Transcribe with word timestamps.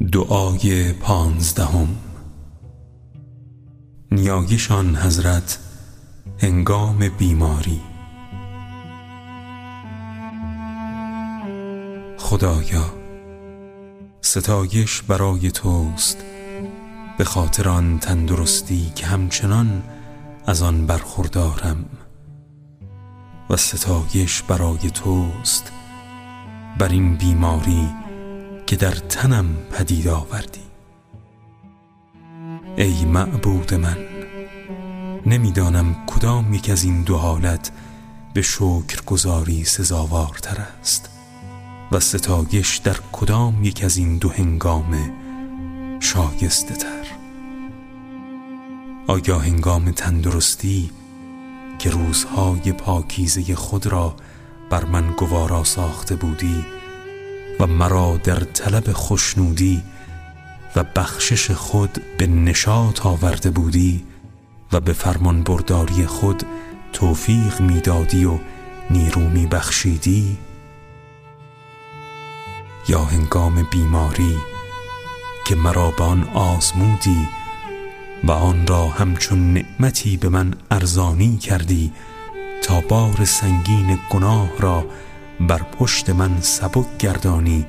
دعای 0.00 0.92
پانزدهم. 0.92 1.88
نیایشان 4.12 4.96
حضرت 4.96 5.58
هنگام 6.38 7.08
بیماری. 7.08 7.80
خدایا 12.18 12.84
ستایش 14.20 15.02
برای 15.02 15.50
توست. 15.50 16.24
به 17.18 17.24
خاطر 17.24 17.68
آن 17.68 17.98
تندرستی 17.98 18.92
که 18.94 19.06
همچنان 19.06 19.82
از 20.46 20.62
آن 20.62 20.86
برخوردارم. 20.86 21.84
و 23.50 23.56
ستایش 23.56 24.42
برای 24.42 24.90
توست. 24.90 25.72
بر 26.78 26.88
این 26.88 27.16
بیماری 27.16 27.88
که 28.68 28.76
در 28.76 28.90
تنم 28.90 29.56
پدید 29.72 30.08
آوردی. 30.08 30.60
ای 32.76 33.04
معبود 33.04 33.74
من 33.74 33.96
نمی‌دانم 35.26 35.96
کدام 36.06 36.54
یک 36.54 36.70
از 36.70 36.84
این 36.84 37.02
دو 37.02 37.16
حالت 37.16 37.70
به 38.34 38.42
شکر 38.42 39.02
گذاری 39.06 39.64
سزاوارتر 39.64 40.62
است 40.80 41.10
و 41.92 42.00
ستایش 42.00 42.76
در 42.76 42.96
کدام 43.12 43.64
یک 43.64 43.84
از 43.84 43.96
این 43.96 44.18
دو 44.18 44.28
هنگام 44.28 45.12
شایسته 46.00 46.74
تر. 46.74 47.06
آیا 49.06 49.38
هنگام 49.38 49.90
تندرستی 49.90 50.90
که 51.78 51.90
روزهای 51.90 52.72
پاکیزه 52.72 53.54
خود 53.54 53.86
را 53.86 54.16
بر 54.70 54.84
من 54.84 55.12
گوارا 55.12 55.64
ساخته 55.64 56.16
بودی 56.16 56.64
و 57.60 57.66
مرا 57.66 58.16
در 58.24 58.40
طلب 58.40 58.92
خوشنودی 58.92 59.82
و 60.76 60.84
بخشش 60.96 61.50
خود 61.50 62.02
به 62.18 62.26
نشاط 62.26 63.06
آورده 63.06 63.50
بودی 63.50 64.04
و 64.72 64.80
به 64.80 64.92
فرمان 64.92 65.42
برداری 65.42 66.06
خود 66.06 66.42
توفیق 66.92 67.60
می‌دادی 67.60 68.24
و 68.24 68.38
نیرو 68.90 69.20
می 69.20 69.46
بخشیدی 69.46 70.38
یا 72.88 73.04
هنگام 73.04 73.62
بیماری 73.70 74.36
که 75.46 75.54
مرا 75.54 75.90
به 75.90 76.04
آن 76.04 76.28
آزمودی 76.34 77.28
و 78.24 78.32
آن 78.32 78.66
را 78.66 78.88
همچون 78.88 79.52
نعمتی 79.52 80.16
به 80.16 80.28
من 80.28 80.54
ارزانی 80.70 81.36
کردی 81.36 81.92
تا 82.62 82.80
بار 82.80 83.24
سنگین 83.24 83.98
گناه 84.10 84.50
را 84.58 84.86
بر 85.40 85.62
پشت 85.62 86.10
من 86.10 86.40
سبک 86.40 86.98
گردانی 86.98 87.66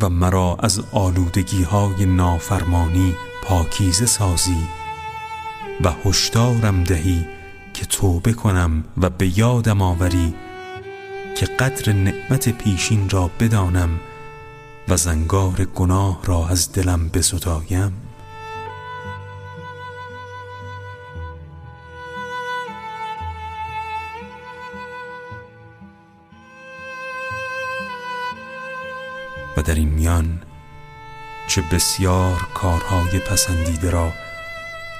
و 0.00 0.08
مرا 0.08 0.56
از 0.60 0.80
آلودگی 0.92 1.62
های 1.62 2.06
نافرمانی 2.06 3.14
پاکیزه 3.42 4.06
سازی 4.06 4.68
و 5.84 5.92
هشدارم 6.04 6.84
دهی 6.84 7.26
که 7.74 7.86
توبه 7.86 8.32
کنم 8.32 8.84
و 8.96 9.10
به 9.10 9.38
یادم 9.38 9.82
آوری 9.82 10.34
که 11.36 11.46
قدر 11.46 11.92
نعمت 11.92 12.48
پیشین 12.48 13.10
را 13.10 13.30
بدانم 13.40 14.00
و 14.88 14.96
زنگار 14.96 15.64
گناه 15.64 16.20
را 16.24 16.48
از 16.48 16.72
دلم 16.72 17.08
بزدایم 17.08 17.92
در 29.62 29.74
این 29.74 29.88
میان 29.88 30.42
چه 31.48 31.62
بسیار 31.62 32.48
کارهای 32.54 33.18
پسندیده 33.18 33.90
را 33.90 34.12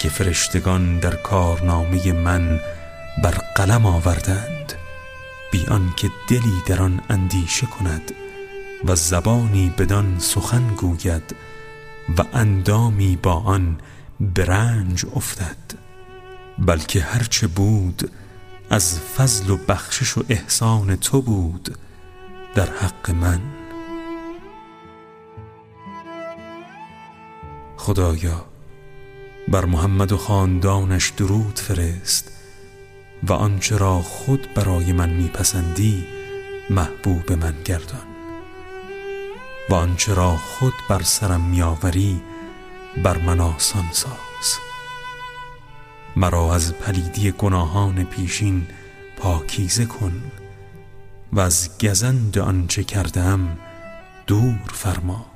که 0.00 0.08
فرشتگان 0.08 0.98
در 0.98 1.14
کارنامه 1.14 2.12
من 2.12 2.60
بر 3.22 3.38
قلم 3.56 3.86
آوردند 3.86 4.72
بی 5.52 5.66
آنکه 5.66 6.10
دلی 6.28 6.62
در 6.66 6.82
آن 6.82 7.00
اندیشه 7.10 7.66
کند 7.66 8.12
و 8.84 8.94
زبانی 8.94 9.74
بدان 9.78 10.18
سخن 10.18 10.74
گوید 10.76 11.36
و 12.18 12.24
اندامی 12.32 13.16
با 13.16 13.32
آن 13.32 13.78
برنج 14.20 15.06
افتد 15.16 15.56
بلکه 16.58 17.00
هرچه 17.00 17.46
بود 17.46 18.10
از 18.70 19.00
فضل 19.00 19.50
و 19.50 19.56
بخشش 19.56 20.18
و 20.18 20.24
احسان 20.28 20.96
تو 20.96 21.22
بود 21.22 21.78
در 22.54 22.70
حق 22.70 23.10
من. 23.10 23.40
خدایا 27.86 28.44
بر 29.48 29.64
محمد 29.64 30.12
و 30.12 30.16
خاندانش 30.16 31.10
درود 31.10 31.58
فرست 31.58 32.32
و 33.22 33.32
آنچه 33.32 33.76
را 33.76 34.02
خود 34.02 34.54
برای 34.54 34.92
من 34.92 35.10
میپسندی 35.10 36.04
محبوب 36.70 37.32
من 37.32 37.54
گردان. 37.64 38.06
و 39.70 39.74
آنچه 39.74 40.14
را 40.14 40.36
خود 40.36 40.72
بر 40.88 41.02
سرم 41.02 41.40
میآوری 41.40 42.22
بر 43.02 43.18
من 43.18 43.40
آسان 43.40 43.88
ساز. 43.92 44.58
مرا 46.16 46.54
از 46.54 46.74
پلیدی 46.74 47.30
گناهان 47.30 48.04
پیشین 48.04 48.66
پاکیزه 49.16 49.84
کن 49.84 50.22
و 51.32 51.40
از 51.40 51.78
گزند 51.78 52.38
آنچه 52.38 52.84
کردم 52.84 53.58
دور 54.26 54.70
فرما. 54.72 55.35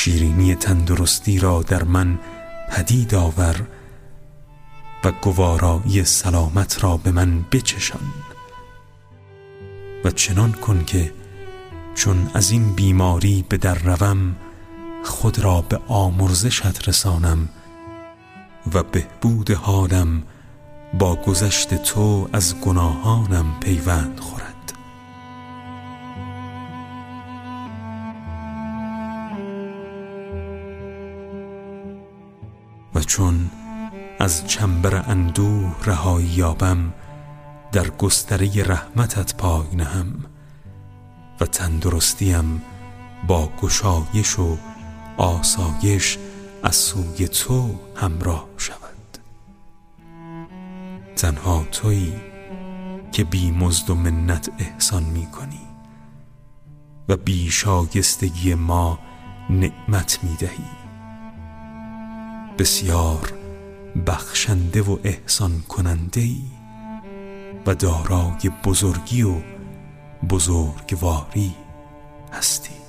شیرینی 0.00 0.54
تندرستی 0.54 1.38
را 1.38 1.62
در 1.62 1.82
من 1.82 2.18
پدید 2.70 3.14
آور 3.14 3.66
و 5.04 5.12
گوارایی 5.12 6.04
سلامت 6.04 6.84
را 6.84 6.96
به 6.96 7.10
من 7.10 7.44
بچشان. 7.52 8.00
و 10.04 10.10
چنان 10.10 10.52
کن 10.52 10.84
که 10.84 11.12
چون 11.94 12.30
از 12.34 12.50
این 12.50 12.72
بیماری 12.72 13.44
به 13.48 13.56
در 13.56 13.74
روم 13.74 14.36
خود 15.04 15.38
را 15.38 15.60
به 15.60 15.80
آمرزشت 15.88 16.88
رسانم 16.88 17.48
و 18.74 18.82
بهبود 18.82 19.50
حالم 19.50 20.22
با 20.98 21.16
گذشت 21.16 21.74
تو 21.74 22.28
از 22.32 22.60
گناهانم 22.60 23.60
پیوند 23.60 24.20
خورد. 24.20 24.49
چون 33.10 33.50
از 34.18 34.46
چنبر 34.46 35.04
اندوه 35.10 35.76
رهایی 35.84 36.26
یابم 36.26 36.92
در 37.72 37.90
گستره 37.90 38.64
رحمتت 38.64 39.34
پای 39.34 39.76
نهم 39.76 40.24
و 41.40 41.46
تندرستیم 41.46 42.62
با 43.26 43.50
گشایش 43.62 44.38
و 44.38 44.56
آسایش 45.16 46.18
از 46.62 46.76
سوی 46.76 47.28
تو 47.28 47.74
همراه 47.96 48.48
شود. 48.56 49.18
تنها 51.16 51.64
تویی 51.72 52.14
که 53.12 53.24
بی 53.24 53.50
مزد 53.50 53.90
و 53.90 53.94
منت 53.94 54.50
احسان 54.58 55.02
می 55.02 55.26
کنی 55.26 55.66
و 57.08 57.16
بی 57.16 57.50
شایستگی 57.50 58.54
ما 58.54 58.98
نعمت 59.50 60.18
می 60.22 60.36
دهی. 60.36 60.79
بسیار 62.60 63.32
بخشنده 64.06 64.82
و 64.82 64.98
احسان 65.04 65.62
کننده 65.68 66.20
ای 66.20 66.42
و 67.66 67.74
دارای 67.74 68.50
بزرگی 68.64 69.22
و 69.22 69.34
بزرگواری 70.30 71.54
هستی. 72.32 72.79